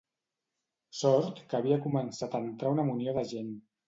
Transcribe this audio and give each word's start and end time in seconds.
Sort 0.99 1.41
que 1.51 1.59
havia 1.59 1.77
començat 1.83 2.33
a 2.33 2.41
entrar 2.47 2.73
una 2.77 2.87
munió 2.89 3.15
de 3.19 3.25
gent. 3.33 3.53